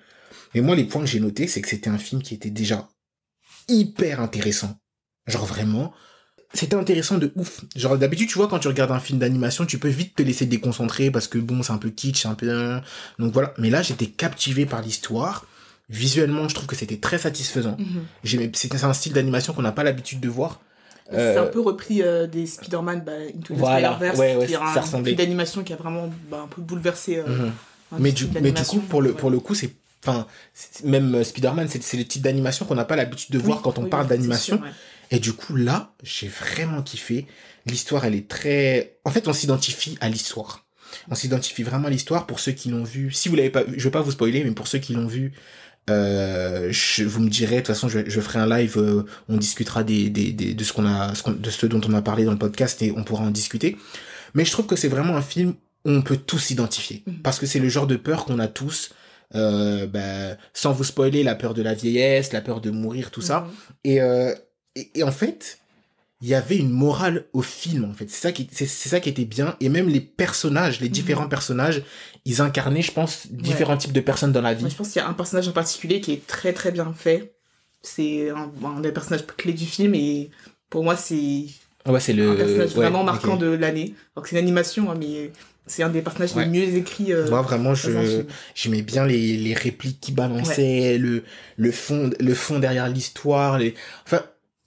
[0.55, 2.89] Mais moi, les points que j'ai notés, c'est que c'était un film qui était déjà
[3.67, 4.77] hyper intéressant.
[5.27, 5.93] Genre vraiment,
[6.53, 7.61] c'était intéressant de ouf.
[7.75, 10.45] Genre d'habitude, tu vois, quand tu regardes un film d'animation, tu peux vite te laisser
[10.45, 12.81] déconcentrer parce que bon, c'est un peu kitsch, c'est un peu...
[13.19, 13.53] Donc voilà.
[13.57, 15.45] Mais là, j'étais captivé par l'histoire.
[15.91, 17.75] Visuellement, je trouve que c'était très satisfaisant.
[17.77, 18.05] mhm.
[18.23, 20.61] J'aimais- C'était un style d'animation qu'on n'a pas l'habitude de voir.
[21.11, 24.45] C'est Euh, un peu repris euh, des Spider-Man bah, Into the Voilà, Spider-Verse, ouais, ouais,
[24.47, 25.13] qui est ça un ressemblait.
[25.13, 27.17] d'animation qui a vraiment bah, un peu bouleversé.
[27.17, 27.51] euh, Mhm.
[27.91, 29.17] un Mais du, mais du coup, pour le, Ouais.
[29.17, 29.73] pour le coup, c'est,
[30.05, 30.25] enfin,
[30.85, 33.63] même euh, Spider-Man, c'est, c'est le type d'animation qu'on n'a pas l'habitude de voir Oui,
[33.65, 34.57] quand on oui, parle oui, d'animation.
[34.59, 34.65] sûr.
[35.11, 37.27] Et du coup, là, j'ai vraiment kiffé.
[37.65, 40.65] L'histoire, elle est très, en fait, on s'identifie à l'histoire.
[41.09, 43.11] On s'identifie vraiment à l'histoire pour ceux qui l'ont vu.
[43.11, 45.07] Si vous l'avez pas vu, je vais pas vous spoiler, mais pour ceux qui l'ont
[45.07, 45.33] vu,
[45.91, 49.37] euh, je, vous me direz, de toute façon, je, je ferai un live, euh, on
[49.37, 52.01] discutera des, des, des- de ce qu'on a, ce qu'on- de ce dont on a
[52.01, 53.77] parlé dans le podcast et on pourra en discuter.
[54.33, 55.53] Mais je trouve que c'est vraiment un film
[55.85, 57.03] où on peut tous s'identifier.
[57.05, 57.21] Mhm.
[57.23, 58.91] Parce que c'est le genre de peur qu'on a tous,
[59.35, 63.21] euh, bah, sans vous spoiler, la peur de la vieillesse, la peur de mourir, tout
[63.21, 63.41] ça.
[63.41, 63.51] Mhm.
[63.85, 63.95] Et,
[64.75, 65.59] et, et en fait,
[66.21, 68.09] il y avait une morale au film, en fait.
[68.09, 69.55] C'est ça qui, c'est, c'est ça qui était bien.
[69.59, 70.93] Et même les personnages, les Mhm.
[70.93, 71.81] différents personnages,
[72.25, 74.61] ils incarnaient, je pense, différents types de personnes dans la vie.
[74.61, 76.93] Moi, je pense qu'il y a un personnage en particulier qui est très très bien
[76.93, 77.33] fait.
[77.81, 80.29] C'est un, un des personnages clés du film et
[80.69, 81.45] pour moi c'est
[81.87, 83.95] ouais, c'est le, un personnage ouais, vraiment marquant de l'année.
[84.15, 85.31] Donc c'est une animation, hein, mais
[85.65, 86.45] c'est un des personnages Ouais.
[86.45, 87.11] les mieux écrits.
[87.11, 88.21] euh, Moi, vraiment, je,
[88.53, 91.23] j'aimais bien les, les répliques qui balançaient, le,
[91.57, 93.73] le fond, le fond derrière l'histoire, les,
[94.05, 94.21] enfin,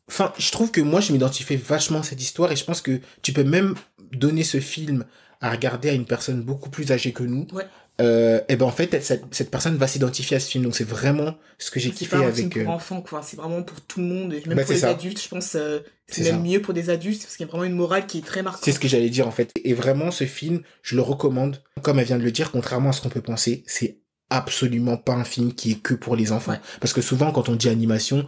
[0.08, 3.00] enfin, je trouve que moi, je m'identifiais vachement à cette histoire et je pense que
[3.22, 3.74] tu peux même
[4.12, 5.04] donner ce film
[5.40, 7.46] à regarder à une personne beaucoup plus âgée que nous.
[7.52, 7.66] Ouais.
[8.00, 10.64] Euh, et ben, en fait, cette, cette personne va s'identifier à ce film.
[10.64, 13.02] Donc, c'est vraiment ce que j'ai C'est kiffé pas un avec, film pour euh, enfants,
[13.02, 13.22] quoi.
[13.22, 14.90] C'est vraiment pour tout le monde, même Bah, pour c'est les ça.
[14.90, 15.22] adultes.
[15.22, 16.48] Je pense euh, c'est C'est même ça.
[16.48, 18.64] mieux pour des adultes parce qu'il y a vraiment une morale qui est très marquante.
[18.64, 19.50] C'est ce que j'allais dire en fait.
[19.62, 21.62] Et vraiment, ce film, je le recommande.
[21.82, 23.98] Comme elle vient de le dire, contrairement à ce qu'on peut penser, c'est
[24.30, 26.52] absolument pas un film qui est que pour les enfants.
[26.52, 26.60] Ouais.
[26.80, 28.26] Parce que souvent, quand on dit animation,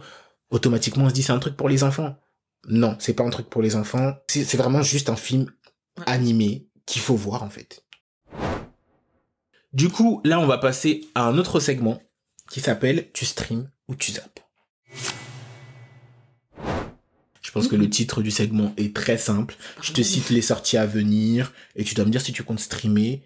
[0.49, 2.17] automatiquement, on se dit c'est un truc pour les enfants.
[2.67, 4.15] Non, c'est pas un truc pour les enfants.
[4.27, 5.51] C'est vraiment juste un film
[6.05, 7.83] animé qu'il faut voir en fait.
[9.73, 12.01] Du coup, là, on va passer à un autre segment
[12.49, 14.39] qui s'appelle Tu stream ou tu zappes.
[17.41, 19.55] Je pense que le titre du segment est très simple.
[19.81, 22.59] Je te cite les sorties à venir et tu dois me dire si tu comptes
[22.59, 23.23] streamer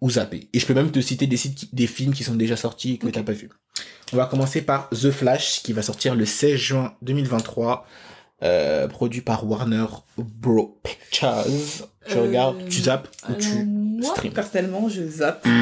[0.00, 0.48] ou zapper.
[0.52, 2.94] Et je peux même te citer des, sites qui- des films qui sont déjà sortis
[2.94, 3.12] et que Ok.
[3.12, 3.48] t'as pas vu.
[4.12, 7.86] On va commencer par The Flash qui va sortir le 16 juin 2023,
[8.42, 9.86] euh, produit par Warner
[10.18, 11.44] Bros Pictures.
[12.08, 13.48] Tu Euh, regardes, tu zappes ou tu
[14.02, 14.32] moi, stream.
[14.32, 15.42] personnellement, je zappe.
[15.42, 15.52] Parce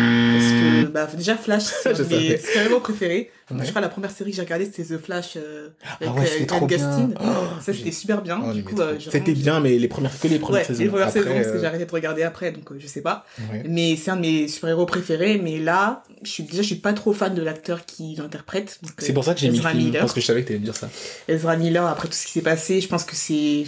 [0.51, 3.31] que, bah, déjà, Flash, c'est mes mes préférés.
[3.51, 3.59] Ouais.
[3.62, 5.68] Je crois la première série que j'ai regardée, c'était The Flash euh,
[6.01, 7.11] avec Ah ouais, c'était euh, trop bien.
[7.20, 7.25] Oh,
[7.61, 8.40] ça, c'était super bien.
[8.42, 10.64] Oh, du mais coup, euh, C'était vraiment- bien, mais les premières, que les premières Ouais,
[10.66, 10.83] saisons.
[10.83, 12.87] les premières Après, saisons, parce que euh, j'ai arrêté de regarder après, donc euh, je
[12.87, 13.27] sais pas.
[13.53, 13.62] ouais.
[13.68, 15.38] Mais c'est un de mes super-héros préférés.
[15.42, 18.81] Mais là, je suis, déjà, je suis pas trop fan de l'acteur qui l'interprète.
[18.97, 20.01] C'est euh, pour ça que j'ai mis Ezra Miller.
[20.01, 20.88] parce que je savais que t'allais me dire ça.
[21.29, 23.64] Ezra Miller, après tout ce qui s'est passé, je pense que c'est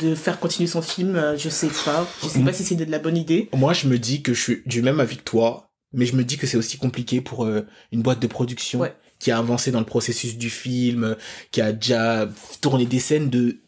[0.00, 2.06] de faire continuer son film, euh, je sais pas.
[2.22, 3.48] Je sais pas si c'est de la bonne idée.
[3.54, 6.24] Moi, je me dis que je suis du même avis que toi, mais je me
[6.24, 8.94] dis que c'est aussi compliqué pour euh, une boîte de production Ouais.
[9.18, 11.14] qui a avancé dans le processus du film, euh,
[11.50, 12.28] qui a déjà
[12.60, 13.58] tourné des scènes de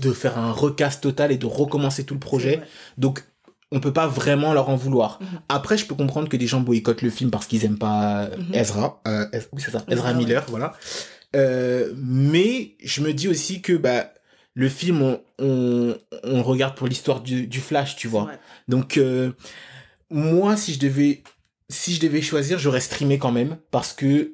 [0.00, 2.60] de faire un recast total et de recommencer tout le projet.
[2.98, 3.24] Donc
[3.72, 5.18] on peut pas vraiment leur en vouloir.
[5.22, 5.28] Mhm.
[5.48, 8.52] Après, je peux comprendre que des gens boycottent le film parce qu'ils aiment pas Mhm.
[8.54, 9.00] Ezra.
[9.06, 9.84] Euh, oui, c'est ça.
[9.88, 10.14] Ezra, ouais.
[10.18, 10.72] Miller, voilà.
[11.36, 14.12] Euh, mais je me dis aussi que bah
[14.54, 18.24] le film, on, on, on regarde pour l'histoire du, du Flash, tu vois.
[18.24, 18.38] Ouais.
[18.68, 19.32] Donc euh,
[20.10, 21.22] moi, si je devais,
[21.68, 24.32] si je devais choisir, j'aurais streamé quand même parce que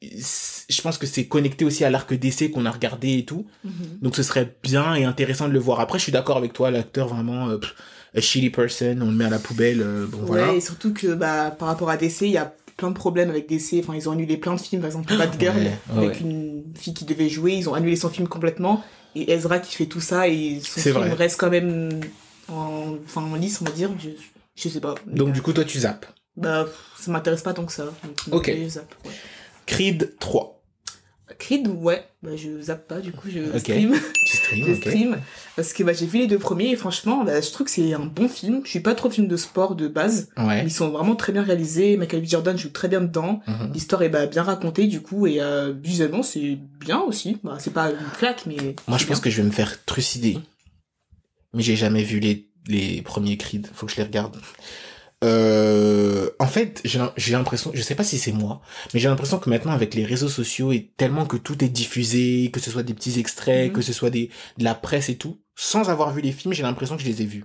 [0.00, 3.46] je pense que c'est connecté aussi à l'arc DC qu'on a regardé et tout.
[3.64, 3.72] Mhm.
[4.02, 5.80] Donc ce serait bien et intéressant de le voir.
[5.80, 7.74] Après, je suis d'accord avec toi, l'acteur vraiment euh, pff,
[8.14, 9.80] a shitty person, on le met à la poubelle.
[9.82, 10.52] euh, bon voilà.
[10.52, 13.48] Et surtout que bah, par rapport à DC, il y a plein de problèmes avec
[13.48, 13.80] DC.
[13.80, 15.64] Enfin, ils ont annulé plein de films, par exemple Bad Girl, Ouais,
[15.96, 18.84] ouais, avec une fille qui devait jouer, ils ont annulé son film complètement.
[19.14, 21.12] Et Ezra qui fait tout ça, et son film vrai.
[21.14, 22.00] reste quand même
[22.48, 23.90] en, enfin, en lice, on va dire.
[23.98, 24.10] Je,
[24.54, 24.94] je sais pas.
[25.06, 26.06] Donc du coup, toi, tu zappes.
[26.36, 26.66] Bah,
[26.98, 27.84] ça m'intéresse pas tant que ça.
[28.28, 28.52] Donc, Ok.
[28.56, 29.10] je zappe, ouais.
[29.66, 30.57] Creed 3.
[31.38, 32.04] Creed, ouais.
[32.22, 33.94] Bah, je zappe pas, du coup, je stream.
[34.26, 35.18] Tu stream, je stream.
[35.54, 37.94] Parce que bah, j'ai vu les deux premiers et franchement, bah, je trouve que c'est
[37.94, 38.62] un bon film.
[38.64, 40.30] Je suis pas trop film de sport de base.
[40.36, 40.64] Ouais.
[40.64, 41.96] Ils sont vraiment très bien réalisés.
[41.96, 42.26] Michael B.
[42.26, 43.40] Jordan joue très bien dedans.
[43.46, 43.72] Mhm.
[43.72, 47.38] L'histoire est bah, bien racontée, du coup, et euh, visuellement, c'est bien aussi.
[47.44, 48.74] Bah, c'est pas une claque, mais.
[48.88, 50.38] Moi, je pense que je vais me faire trucider.
[51.54, 53.68] Mais j'ai jamais vu les, les premiers Creed.
[53.72, 54.36] Faut que je les regarde.
[55.24, 58.60] Euh, en fait, j'ai l'impression, je sais pas si c'est moi,
[58.94, 62.50] mais j'ai l'impression que maintenant avec les réseaux sociaux et tellement que tout est diffusé,
[62.52, 63.72] que ce soit des petits extraits, Mhm.
[63.74, 66.62] que ce soit des de la presse et tout, sans avoir vu les films, j'ai
[66.62, 67.44] l'impression que je les ai vus.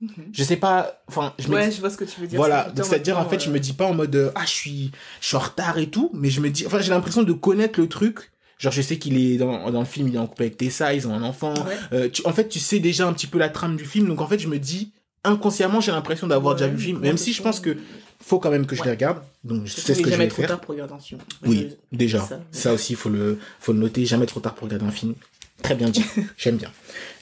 [0.00, 0.10] Mhm.
[0.32, 2.36] Je sais pas, enfin, je me Ouais, dis- je vois ce que tu veux dire.
[2.36, 4.90] voilà, donc c'est-à-dire en fait, je euh, me dis pas en mode ah je suis
[5.20, 7.78] je suis en retard et tout, mais je me dis enfin j'ai l'impression de connaître
[7.80, 8.32] le truc.
[8.58, 10.92] Genre je sais qu'il est dans dans le film, il est en couple avec Tessa,
[10.92, 11.54] ils ont un enfant.
[11.54, 11.76] Ouais.
[11.92, 14.20] Euh, tu, en fait, tu sais déjà un petit peu la trame du film, donc
[14.20, 14.92] en fait, je me dis
[15.24, 17.76] inconsciemment, j'ai l'impression d'avoir déjà vu le film, même si je pense que
[18.20, 18.86] faut quand même que je Ouais.
[18.86, 19.18] les regarde.
[19.44, 20.50] Donc C'est ce que je jamais vais trop faire.
[20.50, 21.20] tard pour regarder un film.
[21.44, 22.28] Oui, Je- déjà.
[22.52, 24.04] ça, aussi, faut le, faut le noter.
[24.06, 25.14] Jamais trop tard pour regarder un film.
[25.62, 26.04] Très bien dit.
[26.36, 26.70] J'aime bien.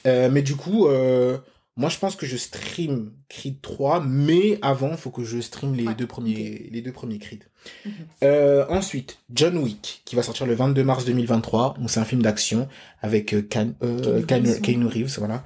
[0.07, 1.37] Euh, mais du coup, euh,
[1.77, 5.87] moi, je pense que je stream Creed 3, mais avant, faut que je stream les
[5.87, 7.45] Ouais, deux premiers, les deux premiers Creed.
[7.85, 7.91] Mhm.
[8.23, 11.75] Euh, ensuite, John Wick, qui va sortir le 22 mars 2023.
[11.79, 12.67] Donc, c'est un film d'action
[13.01, 15.43] avec euh, Can, euh, Keanu Reeves, Keanu Reeves, voilà.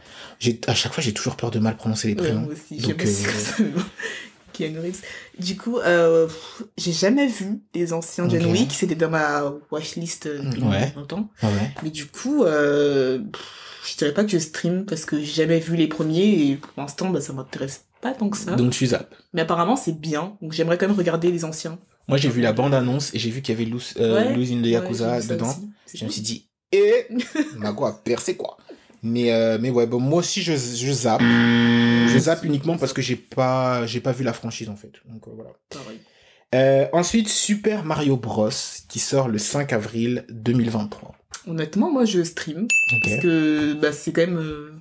[0.68, 2.42] À chaque fois, j'ai toujours peur de mal prononcer les Ouais, prénoms.
[2.42, 3.06] moi aussi, Donc,
[4.58, 5.02] Keanu Reeves.
[5.40, 6.28] Du coup, euh,
[6.78, 8.46] j'ai jamais vu les anciens John.
[8.46, 8.72] Wick.
[8.74, 10.94] C'était dans ma watchlist euh, depuis Ouais.
[10.96, 11.28] longtemps.
[11.42, 11.72] Ah ouais.
[11.84, 13.20] Mais du coup, euh,
[13.88, 16.72] je dirais pas que je stream parce que j'ai jamais vu les premiers et pour
[16.78, 18.52] l'instant, bah, ça m'intéresse pas tant que ça.
[18.56, 19.14] Donc, tu zappes.
[19.34, 20.38] Mais apparemment, c'est bien.
[20.42, 21.78] Donc j'aimerais quand même regarder les anciens.
[22.08, 24.52] Moi, j'ai vu la bande-annonce et j'ai vu qu'il y avait Luz, euh, Ouais, Luz
[24.52, 25.56] in the Yakuza dedans.
[25.94, 27.08] Je me suis dit, et
[27.58, 28.58] ma quoi, percé quoi.
[29.02, 31.22] Mais euh, mais ouais, bon, moi aussi je, je zappe.
[32.16, 34.94] Je zappe uniquement parce que j'ai pas j'ai pas vu la franchise en fait.
[35.08, 35.52] Donc euh, voilà.
[35.70, 36.00] Pareil.
[36.54, 38.50] Euh, ensuite Super Mario Bros
[38.88, 41.16] qui sort le 5 avril 2023.
[41.48, 42.68] Honnêtement, moi, je stream.
[43.04, 44.38] Parce que bah, c'est quand même...
[44.38, 44.72] euh,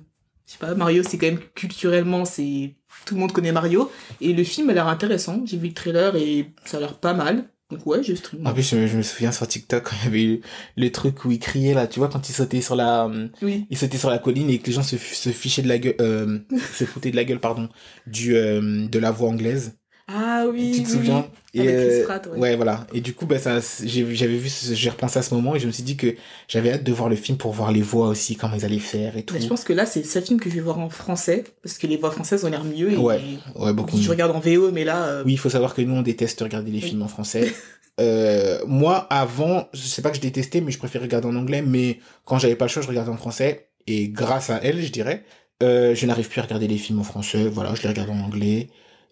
[0.47, 2.75] je sais pas, Mario, c'est quand même culturellement, c'est...
[3.05, 3.91] Tout le monde connaît Mario.
[4.21, 5.41] Et le film a l'air intéressant.
[5.45, 7.49] J'ai vu le trailer et ça a l'air pas mal.
[7.71, 8.45] Donc ouais, je stream.
[8.45, 10.41] En plus je, me- je me souviens sur TikTok quand il y avait eu
[10.77, 13.65] le truc où il criait là, tu vois quand il sautait sur la euh, Oui.
[13.71, 15.95] il sautait sur la colline et que les gens se, se fichaient de la gueule
[15.99, 16.39] euh,
[16.75, 17.69] se foutaient de la gueule pardon
[18.05, 19.77] du euh, de la voix anglaise.
[20.07, 21.61] Ah oui, tu te oui, souviens oui.
[21.61, 22.37] Avec Chris euh, Pratt, ouais.
[22.37, 22.55] ouais.
[22.55, 25.59] voilà et du coup bah ça j'ai j'avais vu j'ai repensé à ce moment et
[25.59, 26.15] je me suis dit que
[26.47, 29.17] j'avais hâte de voir le film pour voir les voix aussi comment ils allaient faire
[29.17, 30.77] et tout Mais je pense que là, c'est le seul film que je vais voir
[30.79, 32.91] en français, parce que les voix françaises ont l'air mieux.
[32.91, 33.19] Et Ouais,
[33.55, 35.95] ouais beaucoup Je regarde en VO, mais là, euh, oui il faut savoir que nous
[35.95, 36.89] on déteste regarder les Oui.
[36.89, 37.51] films en français
[38.01, 41.61] euh, moi avant je sais pas que je détestais mais je préférais regarder en anglais
[41.61, 44.91] mais quand j'avais pas le choix je regardais en français et grâce à elle je
[44.91, 45.23] dirais
[45.63, 48.19] euh, je n'arrive plus à regarder les films en français voilà je les regarde en
[48.19, 48.67] anglais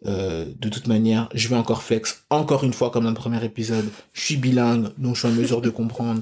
[0.05, 3.43] Euh, de toute manière, je vais encore flex, encore une fois, comme dans le premier
[3.43, 3.85] épisode.
[4.13, 6.21] Je suis bilingue, donc je suis en mesure de comprendre,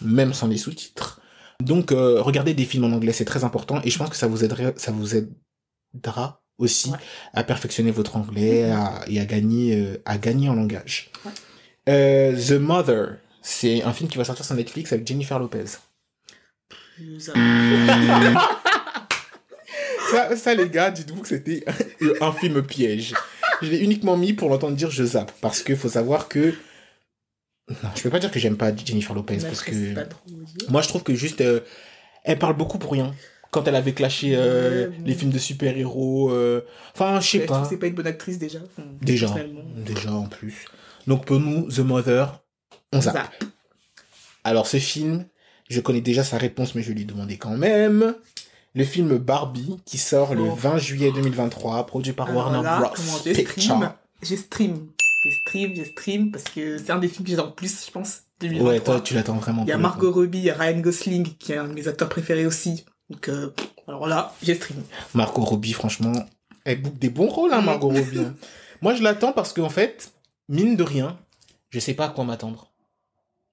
[0.00, 1.20] même sans les sous-titres.
[1.62, 4.26] Donc, euh, regardez des films en anglais, c'est très important, et je pense que ça
[4.26, 6.98] vous aiderait, ça vous aidera aussi Ouais.
[7.34, 11.10] à perfectionner votre anglais à- et à gagner, euh, à gagner en langage.
[11.24, 11.32] Ouais.
[11.88, 15.64] Euh, The Mother, c'est un film qui va sortir sur Netflix avec Jennifer Lopez.
[20.36, 21.64] ça- les gars, dites-vous que c'était
[22.20, 23.14] un film piège.
[23.62, 25.32] Je l'ai uniquement mis pour l'entendre dire je zappe.
[25.40, 26.54] Parce que faut savoir que.
[27.68, 29.38] Non, je peux pas dire que j'aime pas Jennifer Lopez.
[29.42, 29.94] parce que.
[30.68, 31.40] Moi, je trouve que juste.
[31.40, 31.60] euh,
[32.24, 33.14] elle parle beaucoup pour rien.
[33.52, 36.30] Quand elle avait clashé euh, Ouais, les films de super-héros.
[36.30, 37.66] euh, Enfin, je sais pas.
[37.68, 38.60] c'est pas une bonne actrice déjà.
[38.60, 39.34] Enfin, Déjà.
[39.76, 40.66] Déjà, en plus.
[41.06, 42.40] Donc, pour nous, The Mother,
[42.92, 43.14] on zappe.
[43.16, 43.44] Zap.
[44.44, 45.24] Alors, ce film,
[45.68, 48.14] je connais déjà sa réponse, mais je vais lui demander quand même.
[48.74, 50.54] Le film Barbie, qui sort le Oh.
[50.54, 52.90] 20 juillet 2023, produit par Alors Warner là, Bros.
[52.94, 53.90] comment stream
[54.22, 54.86] Je stream.
[55.24, 57.90] Je stream, je stream, parce que c'est un des films que j'adore le plus, je
[57.90, 58.20] pense.
[58.40, 58.70] 2023.
[58.72, 59.64] Ouais, toi, tu l'attends vraiment.
[59.64, 59.76] Il y a.
[59.76, 62.84] Margot Robbie, il y a Ryan Gosling, qui est un de mes acteurs préférés aussi.
[63.10, 63.52] Donc, euh,
[63.86, 64.82] alors là, j'ai stream.
[65.14, 66.12] Margot Robbie, franchement,
[66.64, 67.60] elle boucle des bons rôles, hein.
[67.60, 68.20] Margot Robbie.
[68.20, 68.34] hein.
[68.82, 70.10] Moi, je l'attends parce qu'en fait,
[70.48, 71.18] mine de rien,
[71.70, 72.69] je sais pas à quoi m'attendre.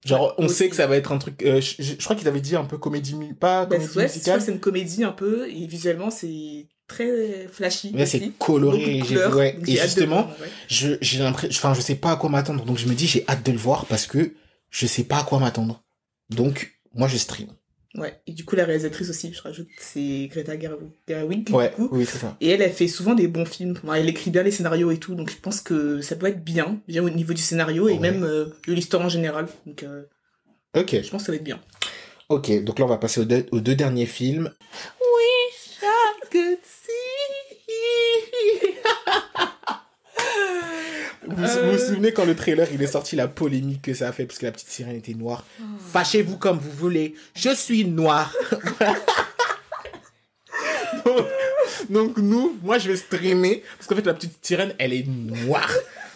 [0.06, 0.56] Genre, on Aussi.
[0.56, 1.42] sait que ça va être un truc.
[1.44, 4.42] euh, je, crois qu'ils avaient dit un peu comédie, pas Bah, comédie ouais, musicale.
[4.42, 7.92] c'est une comédie un peu, et visuellement, c'est très flashy.
[7.94, 9.00] Ouais, c'est coloré.
[9.00, 9.60] Couleurs, ouais.
[9.68, 10.48] Et justement, voir, ouais.
[10.68, 12.64] je, j'ai l'impression, enfin, je sais pas à quoi m'attendre.
[12.64, 14.34] Donc, je me dis, j'ai hâte de le voir parce que
[14.70, 15.84] je sais pas à quoi m'attendre.
[16.30, 17.50] Donc, moi, je stream.
[17.98, 21.90] Ouais, et du coup, la réalisatrice aussi, je rajoute, c'est Greta Gerwig, Ouais, du coup.
[21.92, 22.38] oui, c'est ça.
[22.40, 23.74] Et elle, elle fait souvent des bons films.
[23.84, 26.44] Enfin, elle écrit bien les scénarios et tout, donc je pense que ça peut être
[26.44, 28.00] bien, bien au niveau du scénario et Ouais.
[28.00, 29.48] même euh, de l'histoire en général.
[29.66, 30.04] Donc, euh,
[30.76, 31.60] Ok, je pense que ça va être bien.
[32.30, 32.64] ok.
[32.64, 34.52] Donc là, on va passer aux aux deux derniers films.
[41.38, 44.12] Vous vous vous souvenez quand le trailer il est sorti, la polémique que ça a
[44.12, 45.45] fait parce que la petite sirène était noire.
[45.93, 47.13] Fâchez-vous comme vous voulez.
[47.36, 48.34] Je suis noir.
[51.06, 51.26] donc,
[51.89, 55.71] donc nous, moi je vais streamer parce qu'en fait la petite sirène elle est noire.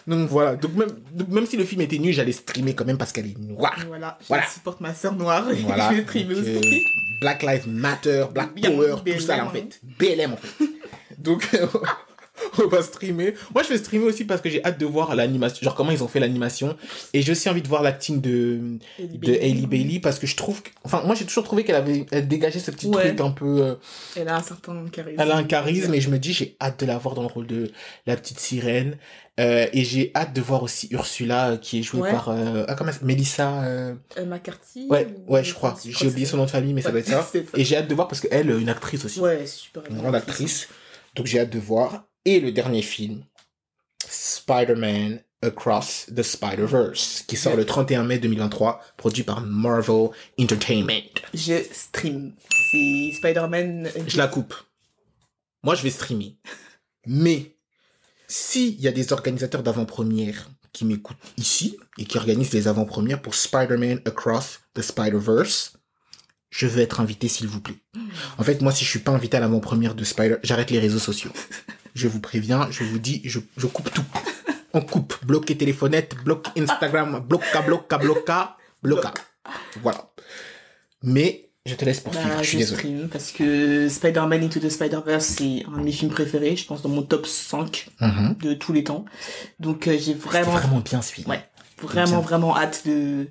[0.06, 0.56] Donc voilà.
[0.56, 3.26] Donc même, donc même si le film était nul, j'allais streamer quand même parce qu'elle
[3.26, 3.76] est noire.
[3.86, 4.46] Voilà, je Voilà.
[4.48, 5.48] supporte ma sœur noire.
[5.50, 5.90] et Voilà.
[5.90, 6.84] je vais streamer Donc, euh, aussi.
[7.20, 9.52] Black Lives Matter, Black Power, tout ça en hein.
[9.52, 9.80] fait.
[10.00, 10.64] BLM en fait.
[11.18, 11.48] Donc
[12.62, 13.34] on va streamer.
[13.54, 16.02] Moi je vais streamer aussi parce que j'ai hâte de voir l'animation, genre comment ils
[16.02, 16.76] ont fait l'animation.
[17.12, 20.62] Et j'ai aussi envie de voir l'acting de de Hailey Bailey parce que je trouve,
[20.62, 23.08] que- enfin moi j'ai toujours trouvé qu'elle avait elle dégageait ce petit Ouais.
[23.08, 23.62] truc un peu.
[23.62, 23.74] euh,
[24.16, 25.20] Elle a un certain charisme.
[25.20, 27.28] elle a un charisme et je me dis j'ai hâte de la voir dans le
[27.28, 27.70] rôle de
[28.06, 28.96] la petite sirène.
[29.40, 32.10] Euh, et j'ai hâte de voir aussi Ursula euh, qui est jouée Ouais.
[32.10, 33.62] par euh, ah comment Melissa.
[33.62, 35.74] euh, Euh, McCarthy Ouais, ou- ouais, je crois.
[35.82, 37.26] J'ai oublié son nom de famille, mais ça doit être ça.
[37.56, 39.20] Et j'ai hâte de voir parce qu'elle, une actrice aussi.
[39.20, 39.84] Ouais, super.
[39.90, 40.68] Une grande actrice.
[41.16, 42.04] Donc j'ai hâte de voir.
[42.24, 43.24] Et le dernier film,
[44.08, 51.20] Spider-Man Across the Spider-Verse, qui sort le 31 mai 2023, produit par Marvel Entertainment.
[51.34, 52.34] Je stream.
[52.70, 53.90] C'est Spider-Man.
[54.06, 54.54] Je la coupe.
[55.64, 56.36] Moi, je vais streamer.
[57.06, 57.56] Mais,
[58.28, 63.34] s'il y a des organisateurs d'avant-première qui m'écoutent ici et qui organisent les avant-premières pour
[63.34, 65.72] Spider-Man Across the Spider-Verse,
[66.50, 67.82] je veux être invité, s'il vous plaît.
[68.38, 71.00] En fait, moi, si je suis pas invité à l'avant-première de Spider, j'arrête les réseaux
[71.00, 71.32] sociaux.
[71.94, 74.04] Je vous préviens, je vous dis, je, je coupe tout.
[74.72, 75.14] On coupe.
[75.24, 79.12] Bloquer téléphonette, bloque Instagram, bloca, bloca, bloca, bloca.
[79.82, 80.10] Voilà.
[81.02, 82.28] Mais, je te laisse poursuivre.
[82.28, 82.94] Bah, je suis désolé.
[83.10, 86.88] parce que Spider-Man Into the Spider-Verse, c'est un de mes films préférés, je pense dans
[86.88, 88.36] mon top 5 Mhm.
[88.42, 89.04] de tous les temps.
[89.60, 91.28] Donc euh, j'ai vraiment, vraiment bien film.
[91.28, 91.44] Ouais.
[91.82, 93.28] vraiment, vraiment hâte de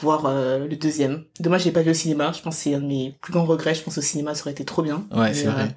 [0.00, 1.24] voir euh, le deuxième.
[1.40, 2.32] Dommage, j'ai pas vu au cinéma.
[2.32, 3.74] Je pense que c'est un de mes plus grands regrets.
[3.74, 5.06] Je pense au cinéma, ça aurait été trop bien.
[5.12, 5.76] Ouais, c'est euh, vrai.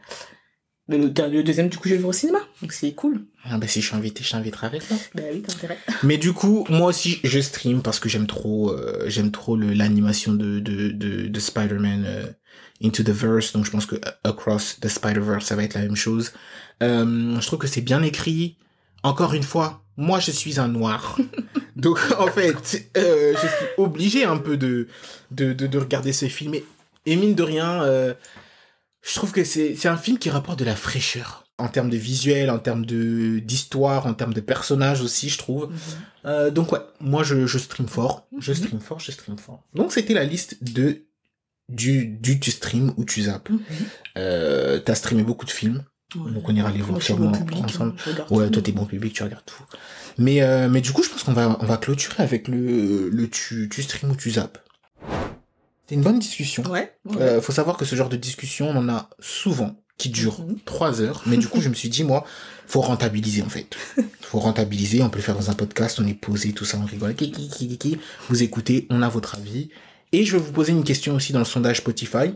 [0.91, 2.39] Mais le, le deuxième, du coup, je vais le voir au cinéma.
[2.61, 3.21] Donc c'est cool.
[3.45, 4.97] Ah bah si je suis invité, je t'inviterai avec toi.
[5.15, 5.77] Bah oui, t'as intérêt.
[6.03, 10.33] Mais du coup, moi aussi, je stream parce que j'aime trop, euh, j'aime trop l'animation
[10.33, 12.25] de, de, de, de Spider-Man euh,
[12.83, 13.53] Into the Verse.
[13.53, 16.33] Donc je pense que euh, Across the Spider-Verse, ça va être la même chose.
[16.83, 18.57] Euh, je trouve que c'est bien écrit.
[19.03, 21.17] Encore une fois, moi je suis un noir.
[21.77, 24.87] Donc en fait, je suis obligé un peu de,
[25.31, 26.53] de, de, de regarder ce film.
[26.53, 26.65] Et,
[27.05, 27.81] et mine de rien,
[29.01, 31.43] je trouve que c'est c'est un film qui rapporte de la fraîcheur.
[31.57, 35.69] En termes de visuel, en termes de d'histoire, en termes de personnages aussi, je trouve.
[36.25, 38.57] Euh, donc ouais, moi je, je stream fort, je Mhm.
[38.57, 39.63] stream fort, je stream fort.
[39.75, 41.03] Donc c'était la liste de
[41.69, 43.49] du du tu stream ou tu zappes.
[44.17, 45.83] Euh, T'as streamé beaucoup de films,
[46.15, 47.91] Donc, on ira les voir sûrement bon public, ensemble.
[47.97, 48.51] hein, regarde ouais, tout.
[48.53, 49.63] toi t'es bon public, tu regardes tout.
[50.17, 53.29] Mais euh, mais du coup je pense qu'on va on va clôturer avec le le
[53.29, 54.57] tu tu stream ou tu zappes.
[55.91, 56.63] C'était une bonne discussion.
[56.71, 56.93] Ouais.
[57.03, 57.21] ouais.
[57.21, 60.59] Euh, faut savoir que ce genre de discussion, on en a souvent qui durent Mhm.
[60.63, 61.21] trois heures.
[61.25, 62.25] Mais du coup, je me suis dit, moi,
[62.65, 63.75] faut rentabiliser, en fait.
[64.21, 66.85] Faut rentabiliser, on peut le faire dans un podcast, on est posé, tout ça, on
[66.85, 67.13] rigole.
[68.29, 69.67] Vous écoutez, on a votre avis.
[70.13, 72.35] Et je vais vous poser une question aussi dans le sondage Spotify.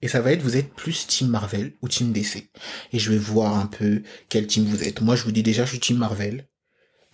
[0.00, 2.48] Et ça va être, vous êtes plus Team Marvel ou Team DC
[2.94, 5.02] Et je vais voir un peu quel team vous êtes.
[5.02, 6.48] Moi, je vous dis déjà, je suis Team Marvel.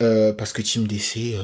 [0.00, 1.35] Euh, parce que Team DC...
[1.35, 1.42] euh,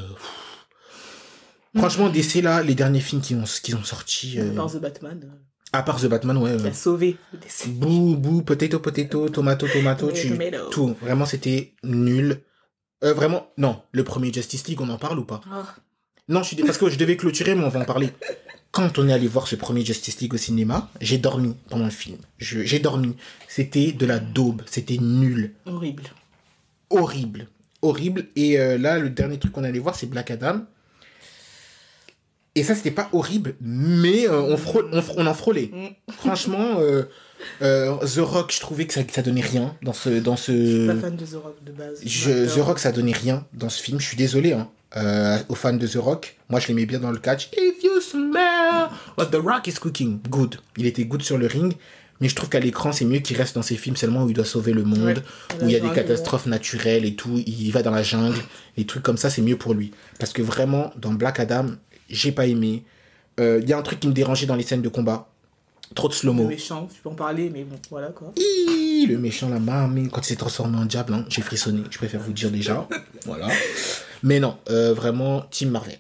[1.77, 4.39] Franchement, DC, là, les derniers films qui ont, qui ont sorti...
[4.39, 5.37] euh, Par The Batman, euh,
[5.73, 6.57] à part The Batman, ouais.
[6.57, 7.69] qui a sauvé le décès.
[7.69, 10.31] Bou, bou, potato, potato, tomato, tomato, tu...
[10.31, 10.71] tomato.
[10.71, 10.97] Tout.
[11.03, 12.41] Vraiment, c'était nul.
[13.05, 13.81] Euh, vraiment, non.
[13.93, 15.41] Le premier Justice League, on en parle ou pas?
[15.53, 15.75] Ah,
[16.29, 18.11] Non, je suis parce que je devais clôturer, mais on va en parler.
[18.73, 21.91] Quand on est allé voir ce premier Justice League au cinéma, j'ai dormi pendant le
[21.91, 22.19] film.
[22.39, 23.17] Je- J'ai dormi.
[23.49, 24.63] C'était de la daube.
[24.67, 25.53] C'était nul.
[25.67, 26.05] horrible.
[26.91, 27.49] Horrible.
[27.83, 28.27] Horrible.
[28.37, 30.63] Et euh, là, le dernier truc qu'on allait voir, c'est Black Adam.
[32.57, 35.71] Et ça, c'était pas horrible, mais euh, on, frôle- on, en frôlait.
[35.73, 36.13] Mm.
[36.19, 37.03] Franchement, euh,
[37.63, 40.09] euh, The Rock, je trouvais que ça, que ça donnait rien dans ce...
[40.21, 41.01] Dans Je suis pas ce...
[41.01, 42.01] fan de The Rock de base.
[42.05, 42.55] Je.
[42.55, 44.01] The Rock, ça donnait rien dans ce film.
[44.01, 44.69] Je suis désolé, hein.
[45.49, 46.37] Aux fans de The Rock.
[46.49, 47.51] Moi, je l'aimais bien dans le catch.
[47.53, 48.89] If you smell
[49.19, 50.21] what The Rock is cooking.
[50.29, 50.57] Good.
[50.79, 51.75] Il était good sur le ring.
[52.23, 54.35] Mais je trouve qu'à l'écran, c'est mieux qu'il reste dans ses films seulement où il
[54.35, 55.15] doit sauver le monde, Ouais.
[55.61, 57.43] où il y a des catastrophes naturelles et tout.
[57.47, 58.39] Il va dans la jungle.
[58.79, 59.91] Les trucs comme ça, c'est mieux pour lui.
[60.19, 61.67] Parce que vraiment, dans Black Adam,
[62.09, 62.85] j'ai pas aimé.
[63.41, 65.29] Euh, Il y a un truc qui me dérangeait dans les scènes de combat.
[65.95, 66.49] Trop de Le slow-mo.
[66.49, 68.33] méchant, tu peux en parler, mais bon, voilà quoi.
[68.37, 72.21] Le méchant la mamie quand il s'est transformé en diable hein, j'ai frissonné je préfère
[72.21, 72.89] vous dire déjà
[73.25, 73.47] voilà
[74.25, 75.99] mais non euh, vraiment Team Marvel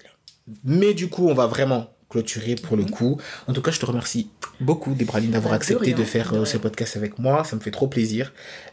[0.64, 3.20] mais du coup on va vraiment clôturer pour le coup.
[3.46, 4.28] En tout cas je te remercie
[4.60, 7.44] beaucoup Debraline d'avoir de accepté de, faire de euh, ce podcast avec moi.
[7.44, 8.32] Ça me fait trop plaisir.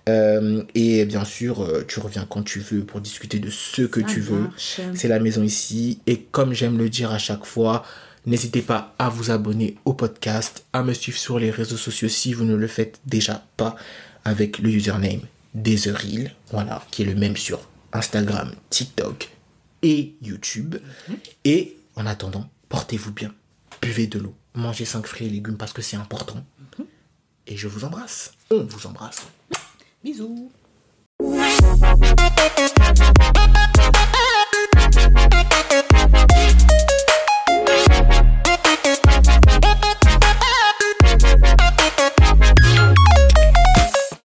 [0.10, 4.02] Euh, et bien sûr euh, tu reviens quand tu veux pour discuter de ce que
[4.02, 4.50] Ça tu veux.
[4.94, 6.00] c'est la maison ici.
[6.08, 7.84] Et comme j'aime le dire à chaque fois,
[8.26, 12.34] n'hésitez pas à vous abonner au podcast, à me suivre sur les réseaux sociaux si
[12.34, 13.76] vous ne le faites déjà pas
[14.26, 15.22] avec le username
[15.54, 17.60] Deseril, voilà, qui est le même sur
[17.92, 19.30] Instagram, TikTok
[19.84, 20.78] et YouTube.
[21.46, 23.32] Et en attendant, Portez-vous bien.
[23.84, 24.34] Buvez de l'eau.
[24.56, 26.44] Mangez 5 fruits et légumes parce que c'est important.
[26.80, 26.86] Mhm.
[27.46, 28.34] Et je vous embrasse.
[28.50, 29.28] On vous embrasse.
[30.04, 30.50] Bisous.